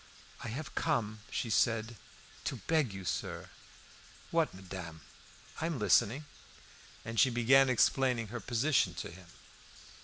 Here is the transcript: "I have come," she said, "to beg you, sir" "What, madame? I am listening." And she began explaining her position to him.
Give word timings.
"I 0.43 0.47
have 0.47 0.73
come," 0.73 1.19
she 1.29 1.51
said, 1.51 1.95
"to 2.45 2.55
beg 2.65 2.91
you, 2.91 3.05
sir" 3.05 3.51
"What, 4.31 4.51
madame? 4.51 5.01
I 5.61 5.67
am 5.67 5.77
listening." 5.77 6.25
And 7.05 7.19
she 7.19 7.29
began 7.29 7.69
explaining 7.69 8.29
her 8.29 8.39
position 8.39 8.95
to 8.95 9.11
him. 9.11 9.27